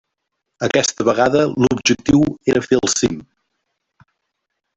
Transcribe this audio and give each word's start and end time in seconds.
Aquesta 0.67 1.05
vegada 1.09 1.43
l'objectiu 1.65 2.23
era 2.55 2.65
fer 2.69 2.81
el 2.81 2.91
cim. 2.95 3.21